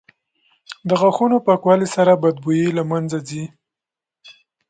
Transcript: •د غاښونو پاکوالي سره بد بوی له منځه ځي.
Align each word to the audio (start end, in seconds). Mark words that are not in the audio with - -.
•د 0.87 0.89
غاښونو 0.99 1.37
پاکوالي 1.47 1.87
سره 1.95 2.11
بد 2.23 2.35
بوی 2.43 2.63
له 2.77 2.83
منځه 2.91 3.17
ځي. 3.29 3.43